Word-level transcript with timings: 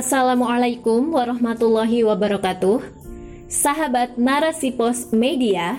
Assalamualaikum 0.00 1.12
warahmatullahi 1.12 2.08
wabarakatuh. 2.08 2.80
Sahabat 3.52 4.16
Narasi 4.16 4.72
Pos 4.72 5.12
Media, 5.12 5.76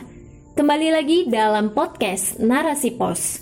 kembali 0.53 0.93
lagi 0.93 1.25
dalam 1.25 1.73
podcast 1.73 2.37
Narasi 2.37 2.93
Pos. 3.01 3.41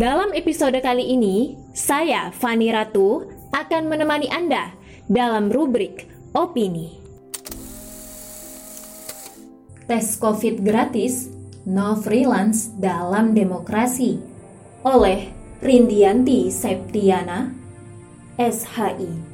Dalam 0.00 0.32
episode 0.32 0.80
kali 0.80 1.12
ini, 1.12 1.60
saya 1.76 2.32
Fani 2.32 2.72
Ratu 2.72 3.28
akan 3.52 3.84
menemani 3.84 4.32
Anda 4.32 4.72
dalam 5.12 5.52
rubrik 5.52 6.08
opini. 6.32 6.96
Tes 9.84 10.16
COVID 10.16 10.64
gratis, 10.64 11.28
no 11.68 12.00
freelance 12.00 12.72
dalam 12.80 13.36
demokrasi 13.36 14.16
oleh 14.88 15.28
Rindianti 15.60 16.48
Septiana 16.48 17.52
SHI. 18.40 19.33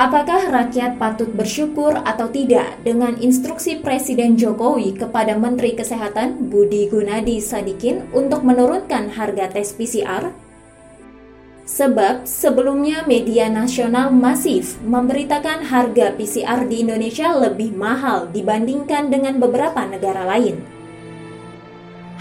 Apakah 0.00 0.48
rakyat 0.48 0.96
patut 0.96 1.28
bersyukur 1.28 1.92
atau 1.92 2.24
tidak 2.32 2.80
dengan 2.80 3.20
instruksi 3.20 3.84
Presiden 3.84 4.32
Jokowi 4.32 4.96
kepada 4.96 5.36
Menteri 5.36 5.76
Kesehatan 5.76 6.48
Budi 6.48 6.88
Gunadi 6.88 7.36
Sadikin 7.36 8.08
untuk 8.16 8.40
menurunkan 8.40 9.12
harga 9.12 9.52
tes 9.52 9.76
PCR? 9.76 10.32
Sebab 11.68 12.24
sebelumnya 12.24 13.04
media 13.04 13.52
nasional 13.52 14.08
masif 14.08 14.80
memberitakan 14.88 15.68
harga 15.68 16.16
PCR 16.16 16.64
di 16.64 16.80
Indonesia 16.80 17.36
lebih 17.36 17.76
mahal 17.76 18.32
dibandingkan 18.32 19.12
dengan 19.12 19.36
beberapa 19.36 19.84
negara 19.84 20.24
lain. 20.24 20.64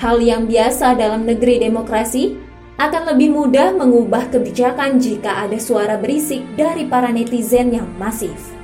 Hal 0.03 0.19
yang 0.19 0.51
biasa 0.51 0.99
dalam 0.99 1.23
negeri 1.23 1.63
demokrasi 1.63 2.48
akan 2.79 3.11
lebih 3.11 3.35
mudah 3.35 3.75
mengubah 3.75 4.31
kebijakan 4.31 5.03
jika 5.03 5.43
ada 5.43 5.59
suara 5.59 5.99
berisik 5.99 6.47
dari 6.55 6.87
para 6.87 7.11
netizen 7.11 7.75
yang 7.75 7.91
masif. 7.99 8.55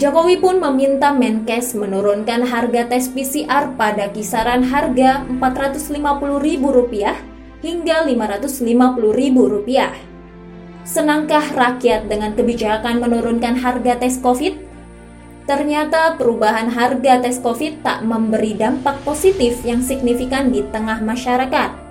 Jokowi 0.00 0.40
pun 0.40 0.56
meminta 0.56 1.12
Menkes 1.12 1.76
menurunkan 1.76 2.48
harga 2.48 2.88
tes 2.88 3.12
PCR 3.12 3.76
pada 3.76 4.08
kisaran 4.12 4.64
harga 4.64 5.24
Rp450.000 5.28 6.64
hingga 7.64 7.96
Rp550.000. 8.08 9.68
Senangkah 10.88 11.44
rakyat 11.52 12.08
dengan 12.08 12.32
kebijakan 12.32 13.00
menurunkan 13.00 13.60
harga 13.60 13.96
tes 14.00 14.16
COVID? 14.20 14.54
Ternyata 15.48 16.16
perubahan 16.16 16.72
harga 16.72 17.20
tes 17.24 17.40
COVID 17.40 17.84
tak 17.84 18.04
memberi 18.04 18.56
dampak 18.56 19.00
positif 19.04 19.64
yang 19.64 19.80
signifikan 19.80 20.52
di 20.52 20.60
tengah 20.74 21.00
masyarakat 21.00 21.85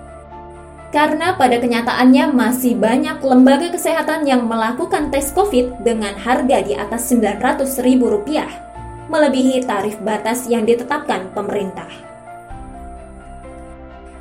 karena 0.96 1.36
pada 1.36 1.60
kenyataannya 1.60 2.32
masih 2.32 2.72
banyak 2.72 3.20
lembaga 3.20 3.68
kesehatan 3.68 4.24
yang 4.24 4.48
melakukan 4.48 5.12
tes 5.12 5.28
COVID 5.36 5.84
dengan 5.84 6.16
harga 6.16 6.64
di 6.64 6.72
atas 6.72 7.12
Rp900.000, 7.12 8.00
melebihi 9.12 9.68
tarif 9.68 10.00
batas 10.00 10.48
yang 10.48 10.64
ditetapkan 10.64 11.28
pemerintah. 11.36 11.92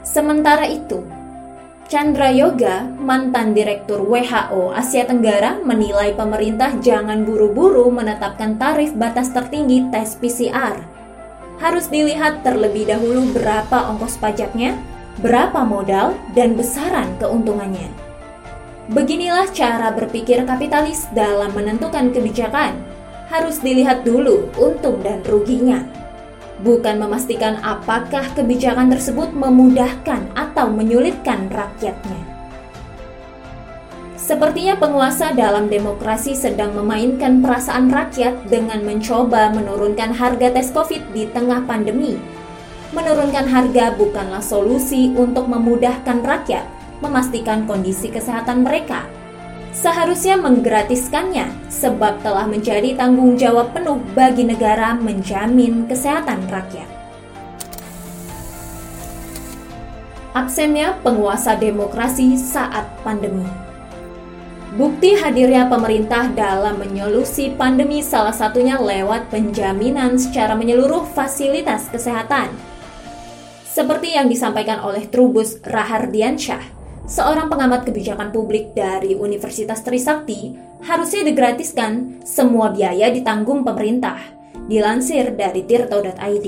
Sementara 0.03 0.67
itu, 0.67 0.99
Chandra 1.87 2.27
Yoga, 2.27 2.83
mantan 2.99 3.55
Direktur 3.55 4.03
WHO 4.03 4.75
Asia 4.75 5.07
Tenggara, 5.07 5.63
menilai 5.63 6.11
pemerintah 6.11 6.75
jangan 6.83 7.23
buru-buru 7.23 7.87
menetapkan 7.87 8.59
tarif 8.59 8.91
batas 8.99 9.31
tertinggi 9.31 9.87
tes 9.95 10.19
PCR. 10.19 10.75
Harus 11.55 11.87
dilihat 11.87 12.43
terlebih 12.43 12.91
dahulu 12.91 13.31
berapa 13.31 13.95
ongkos 13.95 14.19
pajaknya, 14.19 14.75
berapa 15.19 15.63
modal, 15.63 16.15
dan 16.35 16.59
besaran 16.59 17.07
keuntungannya. 17.19 17.87
Beginilah 18.91 19.49
cara 19.49 19.89
berpikir 19.89 20.45
kapitalis 20.45 21.09
dalam 21.15 21.49
menentukan 21.57 22.13
kebijakan. 22.13 22.77
Harus 23.25 23.57
dilihat 23.57 24.05
dulu 24.05 24.45
untung 24.53 25.01
dan 25.01 25.25
ruginya. 25.25 25.81
Bukan 26.61 27.01
memastikan 27.01 27.57
apakah 27.65 28.29
kebijakan 28.37 28.93
tersebut 28.93 29.33
memudahkan 29.33 30.29
atau 30.37 30.69
menyulitkan 30.69 31.49
rakyatnya. 31.49 32.21
Sepertinya 34.13 34.77
penguasa 34.77 35.33
dalam 35.33 35.69
demokrasi 35.69 36.33
sedang 36.37 36.73
memainkan 36.73 37.41
perasaan 37.45 37.89
rakyat 37.93 38.49
dengan 38.49 38.81
mencoba 38.81 39.53
menurunkan 39.53 40.13
harga 40.13 40.49
tes 40.49 40.73
COVID 40.73 41.13
di 41.13 41.29
tengah 41.29 41.61
pandemi 41.65 42.17
menurunkan 42.95 43.45
harga 43.51 43.91
bukanlah 43.99 44.39
solusi 44.39 45.11
untuk 45.11 45.51
memudahkan 45.51 46.23
rakyat 46.23 46.63
memastikan 47.03 47.67
kondisi 47.67 48.07
kesehatan 48.07 48.63
mereka. 48.63 49.03
Seharusnya 49.75 50.39
menggratiskannya 50.39 51.51
sebab 51.67 52.23
telah 52.23 52.47
menjadi 52.47 52.95
tanggung 52.95 53.35
jawab 53.35 53.75
penuh 53.75 53.99
bagi 54.15 54.47
negara 54.47 54.95
menjamin 54.95 55.83
kesehatan 55.91 56.47
rakyat. 56.47 56.87
Absennya 60.31 60.95
penguasa 61.03 61.59
demokrasi 61.59 62.39
saat 62.39 62.87
pandemi. 63.03 63.43
Bukti 64.75 65.15
hadirnya 65.15 65.71
pemerintah 65.71 66.27
dalam 66.35 66.75
menyolusi 66.75 67.55
pandemi 67.55 68.03
salah 68.03 68.35
satunya 68.35 68.75
lewat 68.75 69.31
penjaminan 69.31 70.19
secara 70.19 70.51
menyeluruh 70.51 71.07
fasilitas 71.15 71.87
kesehatan 71.87 72.51
seperti 73.75 74.15
yang 74.15 74.31
disampaikan 74.31 74.79
oleh 74.87 75.03
Trubus 75.11 75.59
Rahardiansyah, 75.67 76.63
seorang 77.11 77.51
pengamat 77.51 77.83
kebijakan 77.83 78.31
publik 78.31 78.71
dari 78.71 79.19
Universitas 79.19 79.83
Trisakti, 79.83 80.55
harusnya 80.87 81.27
digratiskan, 81.27 82.23
semua 82.23 82.71
biaya 82.71 83.11
ditanggung 83.11 83.67
pemerintah, 83.67 84.15
dilansir 84.71 85.35
dari 85.35 85.67
tirto.id. 85.67 86.47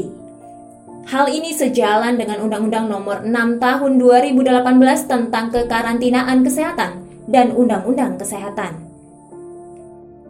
Hal 1.07 1.27
ini 1.27 1.51
sejalan 1.51 2.15
dengan 2.15 2.47
Undang-Undang 2.47 2.87
Nomor 2.87 3.17
6 3.27 3.59
Tahun 3.59 3.91
2018 3.99 5.11
tentang 5.11 5.51
kekarantinaan 5.51 6.47
kesehatan 6.47 6.91
dan 7.27 7.51
Undang-Undang 7.51 8.23
Kesehatan. 8.23 8.86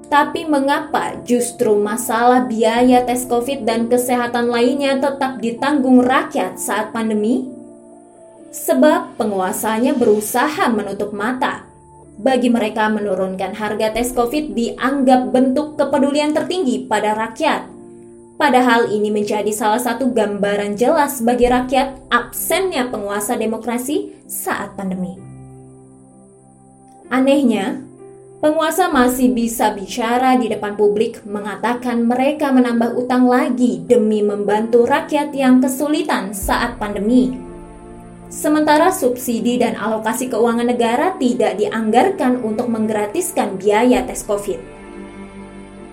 Tapi 0.07 0.47
mengapa 0.47 1.19
justru 1.27 1.75
masalah 1.75 2.47
biaya 2.47 3.03
tes 3.03 3.27
COVID 3.27 3.67
dan 3.67 3.91
kesehatan 3.91 4.47
lainnya 4.47 4.95
tetap 5.03 5.43
ditanggung 5.43 5.99
rakyat 5.99 6.55
saat 6.55 6.95
pandemi? 6.95 7.43
Sebab 8.55 9.19
penguasanya 9.19 9.91
berusaha 9.99 10.71
menutup 10.71 11.11
mata. 11.11 11.67
Bagi 12.17 12.47
mereka 12.47 12.87
menurunkan 12.87 13.51
harga 13.51 13.91
tes 13.91 14.15
COVID 14.15 14.55
dianggap 14.55 15.35
bentuk 15.35 15.75
kepedulian 15.75 16.31
tertinggi 16.31 16.87
pada 16.87 17.11
rakyat. 17.11 17.67
Padahal 18.39 18.87
ini 18.93 19.11
menjadi 19.11 19.49
salah 19.51 19.81
satu 19.81 20.13
gambaran 20.15 20.79
jelas 20.79 21.19
bagi 21.19 21.51
rakyat 21.51 22.07
absennya 22.07 22.87
penguasa 22.87 23.35
demokrasi 23.35 24.13
saat 24.23 24.71
pandemi. 24.77 25.17
Anehnya, 27.09 27.86
Penguasa 28.37 28.85
masih 28.85 29.33
bisa 29.33 29.73
bicara 29.73 30.37
di 30.37 30.45
depan 30.45 30.77
publik 30.77 31.25
mengatakan 31.25 32.05
mereka 32.05 32.53
menambah 32.53 32.93
utang 32.93 33.25
lagi 33.25 33.81
demi 33.81 34.21
membantu 34.21 34.85
rakyat 34.85 35.33
yang 35.33 35.57
kesulitan 35.57 36.37
saat 36.37 36.77
pandemi. 36.77 37.33
Sementara 38.29 38.93
subsidi 38.93 39.57
dan 39.57 39.73
alokasi 39.73 40.29
keuangan 40.29 40.69
negara 40.69 41.17
tidak 41.17 41.57
dianggarkan 41.57 42.45
untuk 42.45 42.69
menggratiskan 42.69 43.57
biaya 43.57 44.05
tes 44.05 44.21
COVID. 44.21 44.61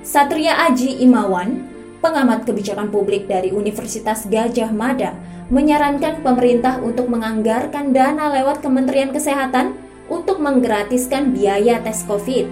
Satria 0.05 0.69
Aji 0.69 1.00
Imawan, 1.00 1.65
pengamat 2.05 2.44
kebijakan 2.44 2.93
publik 2.93 3.25
dari 3.25 3.56
Universitas 3.56 4.28
Gajah 4.28 4.69
Mada, 4.69 5.16
menyarankan 5.49 6.20
pemerintah 6.20 6.76
untuk 6.85 7.08
menganggarkan 7.08 7.97
dana 7.97 8.29
lewat 8.37 8.61
Kementerian 8.61 9.17
Kesehatan 9.17 9.83
untuk 10.08 10.40
menggratiskan 10.40 11.32
biaya 11.32 11.80
tes 11.80 12.04
COVID. 12.04 12.46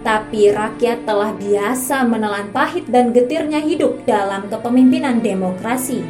Tapi 0.00 0.48
rakyat 0.48 1.04
telah 1.04 1.36
biasa 1.36 2.08
menelan 2.08 2.48
pahit 2.56 2.88
dan 2.88 3.12
getirnya 3.12 3.60
hidup 3.60 4.00
dalam 4.08 4.48
kepemimpinan 4.48 5.20
demokrasi. 5.20 6.00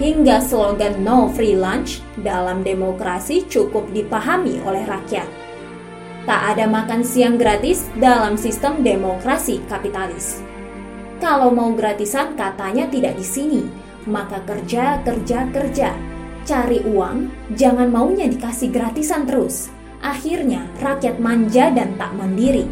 Hingga 0.00 0.40
slogan 0.40 1.04
no 1.04 1.28
free 1.36 1.52
lunch 1.52 2.00
dalam 2.24 2.64
demokrasi 2.64 3.44
cukup 3.52 3.84
dipahami 3.92 4.64
oleh 4.64 4.80
rakyat. 4.88 5.28
Tak 6.24 6.56
ada 6.56 6.64
makan 6.64 7.04
siang 7.04 7.36
gratis 7.36 7.84
dalam 8.00 8.40
sistem 8.40 8.80
demokrasi 8.80 9.60
kapitalis. 9.68 10.40
Kalau 11.20 11.52
mau 11.52 11.76
gratisan 11.76 12.32
katanya 12.32 12.88
tidak 12.88 13.12
di 13.20 13.26
sini, 13.28 13.62
maka 14.08 14.40
kerja, 14.48 15.04
kerja, 15.04 15.44
kerja 15.52 15.92
cari 16.50 16.82
uang, 16.82 17.30
jangan 17.54 17.94
maunya 17.94 18.26
dikasih 18.26 18.74
gratisan 18.74 19.22
terus. 19.30 19.70
Akhirnya 20.02 20.66
rakyat 20.82 21.22
manja 21.22 21.70
dan 21.70 21.94
tak 21.94 22.10
mandiri. 22.18 22.66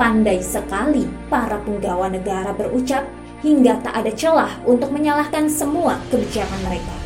Pandai 0.00 0.40
sekali 0.40 1.04
para 1.28 1.60
penggawa 1.60 2.08
negara 2.08 2.56
berucap 2.56 3.04
hingga 3.44 3.76
tak 3.84 3.92
ada 4.00 4.12
celah 4.16 4.52
untuk 4.64 4.88
menyalahkan 4.88 5.52
semua 5.52 6.00
kebijakan 6.08 6.64
mereka. 6.64 7.00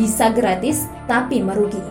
bisa 0.00 0.30
gratis 0.30 0.86
tapi 1.10 1.42
merugi. 1.42 1.82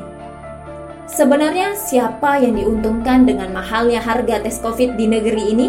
Sebenarnya 1.10 1.74
siapa 1.76 2.42
yang 2.42 2.56
diuntungkan 2.56 3.26
dengan 3.26 3.54
mahalnya 3.54 4.00
harga 4.00 4.40
tes 4.46 4.62
COVID 4.62 4.96
di 4.96 5.06
negeri 5.10 5.44
ini? 5.52 5.68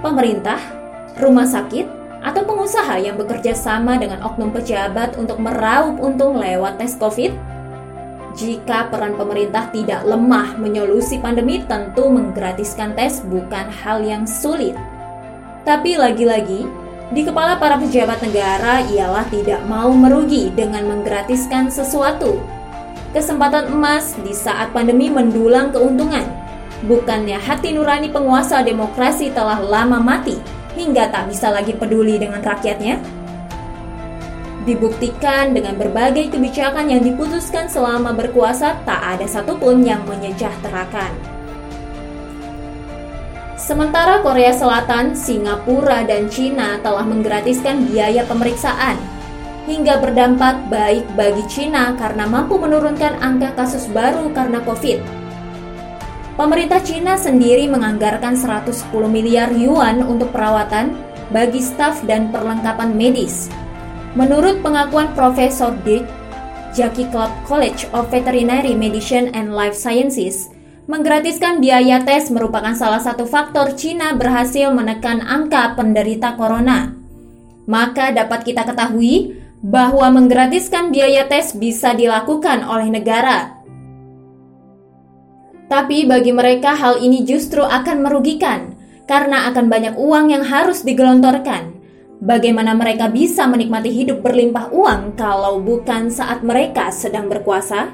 Pemerintah, 0.00 0.58
rumah 1.20 1.44
sakit, 1.44 1.86
atau 2.26 2.42
pengusaha 2.42 2.98
yang 2.98 3.14
bekerja 3.14 3.54
sama 3.54 3.94
dengan 4.02 4.18
oknum 4.26 4.50
pejabat 4.50 5.14
untuk 5.14 5.38
meraup 5.38 6.02
untung 6.02 6.42
lewat 6.42 6.82
tes 6.82 6.98
COVID? 6.98 7.30
Jika 8.34 8.90
peran 8.90 9.14
pemerintah 9.14 9.70
tidak 9.70 10.02
lemah 10.02 10.58
menyolusi 10.58 11.22
pandemi, 11.22 11.62
tentu 11.64 12.10
menggratiskan 12.10 12.98
tes 12.98 13.22
bukan 13.22 13.70
hal 13.70 14.02
yang 14.02 14.26
sulit. 14.26 14.74
Tapi 15.62 15.96
lagi-lagi, 15.96 16.66
di 17.14 17.22
kepala 17.22 17.56
para 17.56 17.78
pejabat 17.78 18.18
negara 18.20 18.82
ialah 18.90 19.24
tidak 19.30 19.62
mau 19.70 19.94
merugi 19.94 20.50
dengan 20.52 20.84
menggratiskan 20.90 21.70
sesuatu. 21.70 22.42
Kesempatan 23.14 23.70
emas 23.72 24.18
di 24.20 24.34
saat 24.34 24.74
pandemi 24.74 25.08
mendulang 25.08 25.70
keuntungan. 25.70 26.26
Bukannya 26.84 27.40
hati 27.40 27.72
nurani 27.72 28.12
penguasa 28.12 28.60
demokrasi 28.60 29.32
telah 29.32 29.56
lama 29.64 29.96
mati 29.96 30.36
hingga 30.76 31.08
tak 31.08 31.32
bisa 31.32 31.48
lagi 31.48 31.72
peduli 31.72 32.20
dengan 32.20 32.44
rakyatnya? 32.44 33.00
Dibuktikan 34.68 35.56
dengan 35.56 35.78
berbagai 35.80 36.28
kebijakan 36.34 36.90
yang 36.92 37.00
diputuskan 37.00 37.70
selama 37.70 38.12
berkuasa, 38.12 38.76
tak 38.84 38.98
ada 38.98 39.24
satupun 39.24 39.80
yang 39.80 40.02
menyejahterakan. 40.04 41.36
Sementara 43.56 44.22
Korea 44.22 44.54
Selatan, 44.54 45.16
Singapura, 45.16 46.06
dan 46.06 46.30
Cina 46.30 46.78
telah 46.84 47.02
menggratiskan 47.02 47.88
biaya 47.88 48.22
pemeriksaan 48.28 48.94
hingga 49.66 49.98
berdampak 49.98 50.70
baik 50.70 51.02
bagi 51.18 51.42
Cina 51.50 51.94
karena 51.98 52.30
mampu 52.30 52.54
menurunkan 52.58 53.18
angka 53.18 53.54
kasus 53.58 53.90
baru 53.90 54.30
karena 54.30 54.62
COVID. 54.62 55.25
Pemerintah 56.36 56.84
Cina 56.84 57.16
sendiri 57.16 57.64
menganggarkan 57.64 58.36
110 58.36 58.92
miliar 59.08 59.48
yuan 59.56 60.04
untuk 60.04 60.28
perawatan 60.36 60.92
bagi 61.32 61.64
staf 61.64 62.04
dan 62.04 62.28
perlengkapan 62.28 62.92
medis. 62.92 63.48
Menurut 64.12 64.60
pengakuan 64.60 65.16
Profesor 65.16 65.72
Dick, 65.80 66.04
Jackie 66.76 67.08
Club 67.08 67.32
College 67.48 67.88
of 67.96 68.12
Veterinary 68.12 68.76
Medicine 68.76 69.32
and 69.32 69.56
Life 69.56 69.76
Sciences, 69.76 70.52
Menggratiskan 70.86 71.58
biaya 71.58 71.98
tes 72.06 72.30
merupakan 72.30 72.70
salah 72.78 73.02
satu 73.02 73.26
faktor 73.26 73.74
Cina 73.74 74.14
berhasil 74.14 74.70
menekan 74.70 75.18
angka 75.18 75.74
penderita 75.74 76.38
corona. 76.38 76.94
Maka 77.66 78.14
dapat 78.14 78.46
kita 78.46 78.62
ketahui 78.62 79.34
bahwa 79.66 80.14
menggratiskan 80.14 80.94
biaya 80.94 81.26
tes 81.26 81.58
bisa 81.58 81.90
dilakukan 81.90 82.62
oleh 82.62 82.86
negara. 82.86 83.55
Tapi 85.66 86.06
bagi 86.06 86.30
mereka 86.30 86.78
hal 86.78 87.02
ini 87.02 87.26
justru 87.26 87.66
akan 87.66 88.06
merugikan 88.06 88.78
karena 89.10 89.50
akan 89.50 89.66
banyak 89.66 89.94
uang 89.98 90.30
yang 90.30 90.46
harus 90.46 90.86
digelontorkan. 90.86 91.74
Bagaimana 92.22 92.72
mereka 92.72 93.10
bisa 93.10 93.44
menikmati 93.44 93.92
hidup 93.92 94.22
berlimpah 94.22 94.72
uang 94.72 95.18
kalau 95.18 95.58
bukan 95.60 96.08
saat 96.08 96.40
mereka 96.46 96.88
sedang 96.94 97.26
berkuasa? 97.26 97.92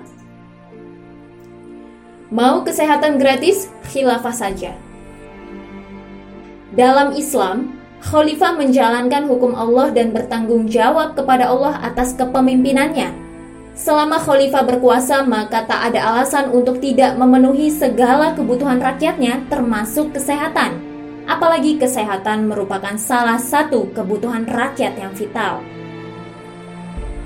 Mau 2.33 2.65
kesehatan 2.65 3.21
gratis? 3.21 3.69
Khilafah 3.93 4.33
saja. 4.33 4.73
Dalam 6.73 7.13
Islam, 7.13 7.77
khalifah 8.01 8.57
menjalankan 8.57 9.29
hukum 9.29 9.53
Allah 9.53 9.93
dan 9.93 10.17
bertanggung 10.17 10.65
jawab 10.65 11.13
kepada 11.13 11.53
Allah 11.53 11.77
atas 11.85 12.17
kepemimpinannya. 12.17 13.22
Selama 13.73 14.21
khalifah 14.21 14.69
berkuasa, 14.69 15.25
maka 15.25 15.65
tak 15.65 15.93
ada 15.93 16.13
alasan 16.13 16.53
untuk 16.53 16.77
tidak 16.77 17.17
memenuhi 17.17 17.73
segala 17.73 18.37
kebutuhan 18.37 18.77
rakyatnya, 18.77 19.49
termasuk 19.49 20.13
kesehatan. 20.13 20.77
Apalagi 21.25 21.81
kesehatan 21.81 22.53
merupakan 22.53 22.93
salah 23.01 23.41
satu 23.41 23.89
kebutuhan 23.97 24.45
rakyat 24.45 24.93
yang 25.01 25.17
vital. 25.17 25.65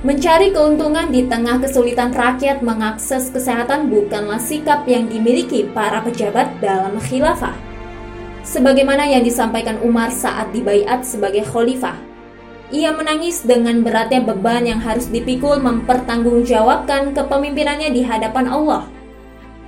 Mencari 0.07 0.55
keuntungan 0.55 1.11
di 1.11 1.27
tengah 1.27 1.59
kesulitan 1.59 2.15
rakyat 2.15 2.63
mengakses 2.63 3.27
kesehatan 3.35 3.91
bukanlah 3.91 4.39
sikap 4.39 4.87
yang 4.87 5.11
dimiliki 5.11 5.67
para 5.75 5.99
pejabat 5.99 6.47
dalam 6.63 6.95
khilafah. 7.03 7.59
Sebagaimana 8.47 9.03
yang 9.03 9.27
disampaikan 9.27 9.83
Umar 9.83 10.15
saat 10.15 10.55
dibaiat 10.55 11.03
sebagai 11.03 11.43
khalifah. 11.43 12.06
Ia 12.75 12.91
menangis 12.91 13.47
dengan 13.47 13.87
beratnya 13.87 14.23
beban 14.27 14.67
yang 14.67 14.83
harus 14.83 15.07
dipikul 15.07 15.63
mempertanggungjawabkan 15.63 17.15
kepemimpinannya 17.15 17.95
di 17.95 18.03
hadapan 18.03 18.51
Allah. 18.51 18.83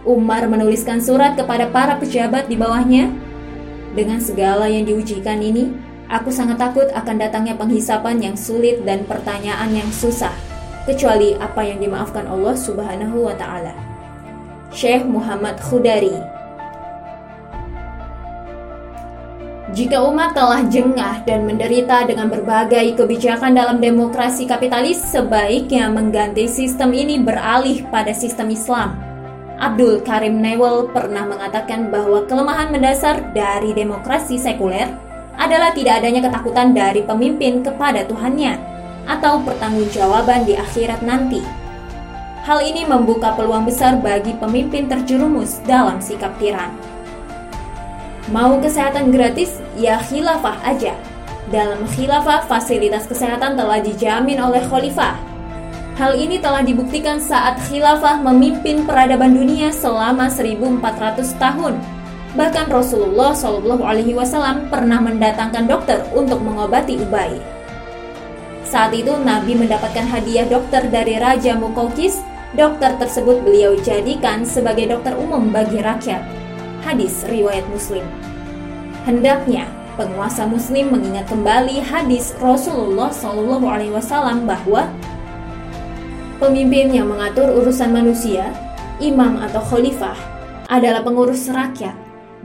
Umar 0.02 0.46
menuliskan 0.50 0.98
surat 0.98 1.38
kepada 1.38 1.70
para 1.70 1.94
pejabat 1.98 2.50
di 2.50 2.58
bawahnya. 2.58 3.10
Dengan 3.94 4.18
segala 4.18 4.66
yang 4.66 4.86
diujikan 4.86 5.38
ini, 5.38 5.70
Aku 6.08 6.32
sangat 6.32 6.56
takut 6.56 6.88
akan 6.96 7.20
datangnya 7.20 7.52
penghisapan 7.52 8.16
yang 8.16 8.32
sulit 8.32 8.80
dan 8.88 9.04
pertanyaan 9.04 9.68
yang 9.76 9.92
susah, 9.92 10.32
kecuali 10.88 11.36
apa 11.36 11.60
yang 11.60 11.84
dimaafkan 11.84 12.24
Allah 12.24 12.56
Subhanahu 12.56 13.28
wa 13.28 13.36
Ta'ala. 13.36 13.76
Syekh 14.72 15.04
Muhammad 15.04 15.60
Khudari 15.60 16.16
Jika 19.78 20.02
umat 20.10 20.34
telah 20.34 20.66
jengah 20.66 21.22
dan 21.22 21.46
menderita 21.46 22.02
dengan 22.02 22.26
berbagai 22.26 22.98
kebijakan 22.98 23.54
dalam 23.54 23.78
demokrasi 23.78 24.42
kapitalis, 24.42 24.98
sebaiknya 24.98 25.86
mengganti 25.86 26.50
sistem 26.50 26.90
ini 26.90 27.22
beralih 27.22 27.86
pada 27.86 28.10
sistem 28.10 28.50
Islam. 28.50 28.98
Abdul 29.54 30.02
Karim 30.02 30.42
Newell 30.42 30.90
pernah 30.90 31.22
mengatakan 31.30 31.94
bahwa 31.94 32.26
kelemahan 32.26 32.75
mendasar 32.75 33.30
dari 33.30 33.70
demokrasi 33.70 34.34
sekuler 34.34 34.90
adalah 35.38 35.70
tidak 35.70 36.02
adanya 36.02 36.26
ketakutan 36.26 36.75
dari 36.75 37.06
pemimpin 37.06 37.62
kepada 37.62 38.02
Tuhannya 38.02 38.58
atau 39.06 39.38
pertanggungjawaban 39.46 40.42
di 40.42 40.58
akhirat 40.58 41.06
nanti. 41.06 41.38
Hal 42.42 42.66
ini 42.66 42.82
membuka 42.82 43.30
peluang 43.38 43.62
besar 43.62 44.02
bagi 44.02 44.34
pemimpin 44.42 44.90
terjerumus 44.90 45.62
dalam 45.62 46.02
sikap 46.02 46.34
tiran. 46.42 46.97
Mau 48.28 48.60
kesehatan 48.60 49.12
gratis? 49.12 49.56
Ya 49.78 50.00
khilafah 50.04 50.60
aja. 50.64 50.92
Dalam 51.48 51.88
khilafah, 51.96 52.44
fasilitas 52.44 53.08
kesehatan 53.08 53.56
telah 53.56 53.80
dijamin 53.80 54.36
oleh 54.36 54.60
khalifah. 54.69 55.16
Hal 55.97 56.14
ini 56.14 56.38
telah 56.38 56.62
dibuktikan 56.62 57.18
saat 57.18 57.58
khilafah 57.66 58.20
memimpin 58.20 58.85
peradaban 58.85 59.35
dunia 59.35 59.73
selama 59.75 60.30
1400 60.30 61.35
tahun 61.40 61.75
Bahkan 62.37 62.68
Rasulullah 62.68 63.32
Shallallahu 63.32 63.82
Alaihi 63.82 64.12
Wasallam 64.12 64.68
pernah 64.68 65.02
mendatangkan 65.02 65.64
dokter 65.64 66.04
untuk 66.12 66.38
mengobati 66.38 67.00
Ubay. 67.00 67.35
Saat 68.62 68.92
itu 68.92 69.11
Nabi 69.16 69.56
mendapatkan 69.56 70.06
hadiah 70.06 70.44
dokter 70.44 70.87
dari 70.92 71.16
Raja 71.16 71.56
Mukaukis. 71.56 72.20
Dokter 72.54 72.97
tersebut 72.97 73.44
beliau 73.44 73.76
jadikan 73.85 74.40
sebagai 74.47 74.88
dokter 74.88 75.12
umum 75.16 75.52
bagi 75.52 75.82
rakyat. 75.85 76.38
Hadis 76.87 77.26
riwayat 77.26 77.66
Muslim. 77.75 78.06
Hendaknya 79.02 79.66
penguasa 79.99 80.47
Muslim 80.47 80.94
mengingat 80.94 81.26
kembali 81.26 81.82
hadis 81.82 82.30
Rasulullah 82.38 83.11
Wasallam 83.11 84.47
bahwa 84.47 84.87
pemimpin 86.38 86.94
yang 86.94 87.11
mengatur 87.11 87.50
urusan 87.50 87.90
manusia, 87.90 88.54
imam 89.02 89.42
atau 89.42 89.58
khalifah, 89.58 90.14
adalah 90.70 91.02
pengurus 91.02 91.50
rakyat 91.50 91.97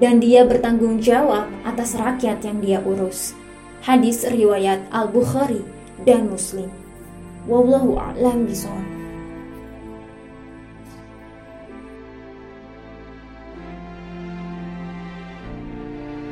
dan 0.02 0.18
dia 0.18 0.42
bertanggung 0.42 0.98
jawab 0.98 1.46
atas 1.62 1.94
rakyat 1.94 2.42
yang 2.42 2.58
dia 2.58 2.80
urus. 2.82 3.38
Hadis 3.86 4.26
riwayat 4.26 4.82
Al-Bukhari 4.90 5.62
dan 6.08 6.32
Muslim. 6.32 6.72
Wallahu 7.46 8.00
a'lam 8.00 8.48
bishawab. 8.48 8.93